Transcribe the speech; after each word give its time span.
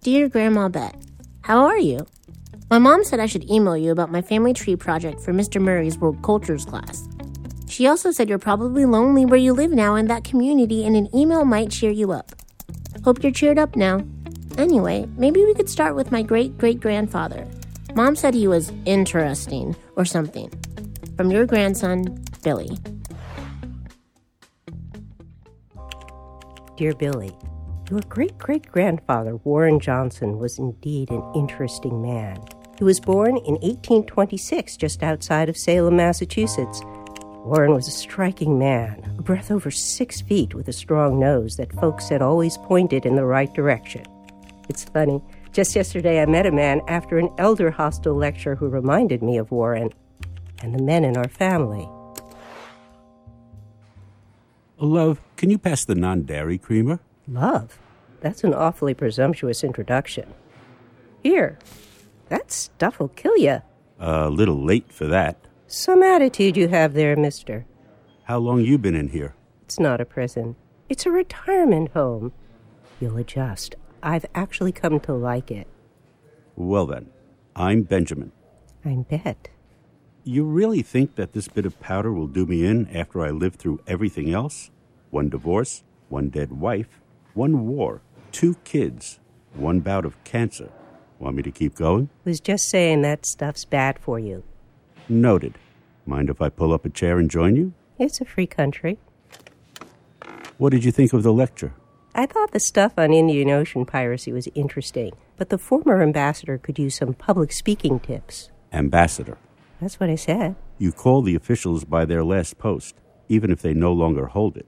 Dear 0.00 0.28
Grandma 0.28 0.68
Bett, 0.68 0.94
How 1.40 1.64
are 1.64 1.76
you? 1.76 2.06
My 2.70 2.78
mom 2.78 3.02
said 3.02 3.18
I 3.18 3.26
should 3.26 3.50
email 3.50 3.76
you 3.76 3.90
about 3.90 4.12
my 4.12 4.22
family 4.22 4.54
tree 4.54 4.76
project 4.76 5.20
for 5.20 5.32
Mr. 5.32 5.60
Murray's 5.60 5.98
World 5.98 6.22
Cultures 6.22 6.64
class. 6.64 7.08
She 7.66 7.88
also 7.88 8.12
said 8.12 8.28
you're 8.28 8.38
probably 8.38 8.84
lonely 8.84 9.26
where 9.26 9.40
you 9.40 9.52
live 9.52 9.72
now 9.72 9.96
in 9.96 10.06
that 10.06 10.22
community 10.22 10.86
and 10.86 10.94
an 10.94 11.12
email 11.12 11.44
might 11.44 11.72
cheer 11.72 11.90
you 11.90 12.12
up. 12.12 12.30
Hope 13.04 13.24
you're 13.24 13.32
cheered 13.32 13.58
up 13.58 13.74
now. 13.74 14.00
Anyway, 14.56 15.08
maybe 15.16 15.44
we 15.44 15.52
could 15.52 15.68
start 15.68 15.96
with 15.96 16.12
my 16.12 16.22
great 16.22 16.56
great 16.58 16.78
grandfather. 16.78 17.44
Mom 17.96 18.14
said 18.14 18.34
he 18.34 18.46
was 18.46 18.72
interesting 18.84 19.74
or 19.96 20.04
something. 20.04 20.48
From 21.16 21.32
your 21.32 21.44
grandson, 21.44 22.24
Billy. 22.44 22.78
Dear 26.76 26.94
Billy, 26.94 27.36
your 27.90 28.00
great 28.08 28.36
great 28.38 28.70
grandfather, 28.70 29.36
Warren 29.36 29.80
Johnson, 29.80 30.38
was 30.38 30.58
indeed 30.58 31.10
an 31.10 31.22
interesting 31.34 32.02
man. 32.02 32.38
He 32.76 32.84
was 32.84 33.00
born 33.00 33.38
in 33.38 33.54
1826 33.54 34.76
just 34.76 35.02
outside 35.02 35.48
of 35.48 35.56
Salem, 35.56 35.96
Massachusetts. 35.96 36.82
Warren 37.44 37.72
was 37.72 37.88
a 37.88 37.92
striking 37.92 38.58
man, 38.58 39.02
a 39.18 39.22
breath 39.22 39.50
over 39.50 39.70
six 39.70 40.20
feet 40.20 40.54
with 40.54 40.68
a 40.68 40.72
strong 40.72 41.18
nose 41.18 41.56
that 41.56 41.72
folks 41.80 42.06
said 42.06 42.20
always 42.20 42.58
pointed 42.58 43.06
in 43.06 43.16
the 43.16 43.24
right 43.24 43.52
direction. 43.54 44.04
It's 44.68 44.84
funny, 44.84 45.22
just 45.52 45.74
yesterday 45.74 46.20
I 46.20 46.26
met 46.26 46.46
a 46.46 46.52
man 46.52 46.82
after 46.88 47.18
an 47.18 47.28
Elderhostel 47.38 48.14
lecture 48.14 48.54
who 48.54 48.68
reminded 48.68 49.22
me 49.22 49.38
of 49.38 49.50
Warren 49.50 49.90
and 50.62 50.74
the 50.74 50.82
men 50.82 51.04
in 51.04 51.16
our 51.16 51.28
family. 51.28 51.88
Love, 54.76 55.20
can 55.36 55.50
you 55.50 55.58
pass 55.58 55.84
the 55.84 55.94
non 55.94 56.22
dairy 56.22 56.58
creamer? 56.58 57.00
Love? 57.28 57.78
That's 58.20 58.42
an 58.42 58.54
awfully 58.54 58.94
presumptuous 58.94 59.62
introduction. 59.62 60.32
Here, 61.22 61.58
that 62.28 62.50
stuff'll 62.50 63.08
kill 63.08 63.36
you. 63.36 63.62
A 64.00 64.30
little 64.30 64.64
late 64.64 64.90
for 64.90 65.06
that. 65.06 65.36
Some 65.66 66.02
attitude 66.02 66.56
you 66.56 66.68
have 66.68 66.94
there, 66.94 67.16
mister. 67.16 67.66
How 68.24 68.38
long 68.38 68.62
you 68.62 68.78
been 68.78 68.94
in 68.94 69.08
here? 69.08 69.34
It's 69.62 69.78
not 69.78 70.00
a 70.00 70.06
prison. 70.06 70.56
It's 70.88 71.04
a 71.04 71.10
retirement 71.10 71.90
home. 71.92 72.32
You'll 73.00 73.18
adjust. 73.18 73.76
I've 74.02 74.24
actually 74.34 74.72
come 74.72 75.00
to 75.00 75.12
like 75.12 75.50
it. 75.50 75.66
Well 76.56 76.86
then, 76.86 77.10
I'm 77.54 77.82
Benjamin. 77.82 78.32
I'm 78.84 79.02
Bett. 79.02 79.48
You 80.24 80.44
really 80.44 80.82
think 80.82 81.16
that 81.16 81.32
this 81.32 81.48
bit 81.48 81.66
of 81.66 81.78
powder 81.80 82.12
will 82.12 82.26
do 82.26 82.46
me 82.46 82.64
in 82.64 82.88
after 82.88 83.20
I 83.20 83.30
live 83.30 83.56
through 83.56 83.80
everything 83.86 84.32
else? 84.32 84.70
One 85.10 85.28
divorce, 85.28 85.84
one 86.08 86.28
dead 86.28 86.52
wife, 86.52 87.00
one 87.38 87.68
war, 87.68 88.02
two 88.32 88.56
kids, 88.64 89.20
one 89.54 89.78
bout 89.78 90.04
of 90.04 90.22
cancer. 90.24 90.70
Want 91.20 91.36
me 91.36 91.42
to 91.44 91.52
keep 91.52 91.76
going? 91.76 92.08
Was 92.24 92.40
just 92.40 92.68
saying 92.68 93.02
that 93.02 93.24
stuff's 93.24 93.64
bad 93.64 93.96
for 94.00 94.18
you. 94.18 94.42
Noted. 95.08 95.54
Mind 96.04 96.30
if 96.30 96.42
I 96.42 96.48
pull 96.48 96.72
up 96.72 96.84
a 96.84 96.90
chair 96.90 97.16
and 97.16 97.30
join 97.30 97.54
you? 97.54 97.74
It's 97.96 98.20
a 98.20 98.24
free 98.24 98.48
country. 98.48 98.98
What 100.56 100.70
did 100.70 100.84
you 100.84 100.90
think 100.90 101.12
of 101.12 101.22
the 101.22 101.32
lecture? 101.32 101.74
I 102.12 102.26
thought 102.26 102.50
the 102.50 102.58
stuff 102.58 102.94
on 102.98 103.12
Indian 103.12 103.50
Ocean 103.50 103.86
piracy 103.86 104.32
was 104.32 104.48
interesting, 104.56 105.12
but 105.36 105.48
the 105.48 105.58
former 105.58 106.02
ambassador 106.02 106.58
could 106.58 106.76
use 106.76 106.96
some 106.96 107.14
public 107.14 107.52
speaking 107.52 108.00
tips. 108.00 108.50
Ambassador. 108.72 109.38
That's 109.80 110.00
what 110.00 110.10
I 110.10 110.16
said. 110.16 110.56
You 110.78 110.90
call 110.90 111.22
the 111.22 111.36
officials 111.36 111.84
by 111.84 112.04
their 112.04 112.24
last 112.24 112.58
post, 112.58 112.96
even 113.28 113.52
if 113.52 113.62
they 113.62 113.74
no 113.74 113.92
longer 113.92 114.26
hold 114.26 114.56
it. 114.56 114.66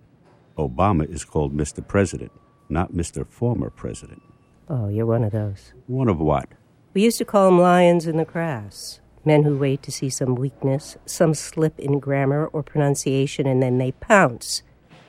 Obama 0.57 1.11
is 1.11 1.25
called 1.25 1.57
Mr. 1.57 1.85
President, 1.85 2.31
not 2.71 2.93
Mr. 2.93 3.27
Former 3.27 3.71
President. 3.71 4.23
Oh, 4.69 4.89
you're 4.89 5.07
one 5.07 5.25
of 5.25 5.33
those. 5.33 5.73
One 5.87 6.09
of 6.09 6.19
what? 6.19 6.49
We 6.95 7.03
used 7.03 7.19
to 7.19 7.25
call 7.25 7.47
them 7.47 7.61
lions 7.61 8.07
in 8.07 8.17
the 8.17 8.25
grass. 8.25 9.01
Men 9.25 9.43
who 9.43 9.59
wait 9.59 9.83
to 9.83 9.93
see 9.93 10.09
some 10.09 10.35
weakness, 10.35 10.97
some 11.05 11.35
slip 11.35 11.79
in 11.79 11.99
grammar 11.99 12.47
or 12.47 12.63
pronunciation, 12.63 13.47
and 13.47 13.63
then 13.63 13.79
they 13.79 13.93
pounce. 13.93 14.63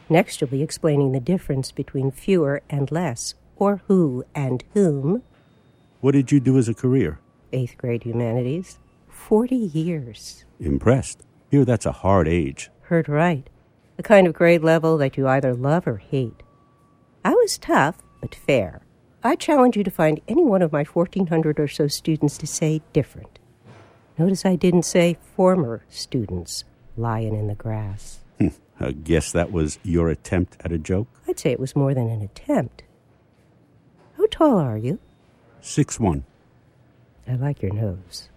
Next, 0.10 0.42
you'll 0.42 0.50
be 0.50 0.62
explaining 0.62 1.12
the 1.12 1.20
difference 1.20 1.72
between 1.72 2.12
fewer 2.12 2.62
and 2.70 2.92
less, 2.92 3.36
or 3.56 3.82
who 3.88 4.26
and 4.36 4.64
whom. 4.74 5.24
What 6.02 6.12
did 6.12 6.32
you 6.32 6.40
do 6.40 6.58
as 6.58 6.68
a 6.68 6.74
career? 6.74 7.20
Eighth 7.54 7.78
grade 7.78 8.04
humanities. 8.04 8.80
Forty 9.08 9.56
years. 9.56 10.44
Impressed. 10.60 11.22
Here, 11.50 11.64
that's 11.64 11.86
a 11.86 11.92
hard 11.92 12.28
age. 12.28 12.70
Heard 12.82 13.08
right. 13.08 13.50
The 13.98 14.04
kind 14.04 14.28
of 14.28 14.34
grade 14.34 14.64
level 14.64 14.98
that 14.98 15.16
you 15.16 15.28
either 15.28 15.54
love 15.54 15.88
or 15.88 15.98
hate. 15.98 16.44
I 17.24 17.32
was 17.32 17.58
tough, 17.58 17.98
but 18.20 18.34
fair. 18.34 18.82
I 19.24 19.36
challenge 19.36 19.78
you 19.78 19.84
to 19.84 19.92
find 19.92 20.20
any 20.28 20.44
one 20.44 20.62
of 20.62 20.72
my 20.72 20.84
1,400 20.84 21.60
or 21.60 21.68
so 21.68 21.88
students 21.88 22.38
to 22.40 22.48
say 22.48 22.82
different. 22.94 23.38
Notice 24.18 24.46
I 24.46 24.56
didn't 24.56 24.84
say 24.84 25.18
former 25.36 25.84
students 25.90 26.64
lying 26.98 27.36
in 27.36 27.48
the 27.48 27.56
grass. 27.56 28.20
Hmm. 28.40 28.48
I 28.80 28.92
guess 28.92 29.32
that 29.32 29.52
was 29.52 29.78
your 29.84 30.10
attempt 30.10 30.58
at 30.62 30.72
a 30.72 30.78
joke? 30.78 31.08
I'd 31.28 31.40
say 31.40 31.52
it 31.52 31.60
was 31.60 31.76
more 31.76 31.94
than 31.94 32.10
an 32.10 32.22
attempt. 32.22 32.84
How 34.18 34.26
tall 34.32 34.58
are 34.58 34.78
you? 34.78 35.00
Six 35.62 36.00
one. 36.00 36.24
I 37.28 37.36
like 37.36 37.62
your 37.62 37.74
nose. 37.74 38.30